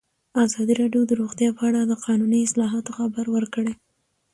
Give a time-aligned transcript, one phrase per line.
[0.45, 3.73] ازادي راډیو د روغتیا په اړه د قانوني اصلاحاتو خبر ورکړی.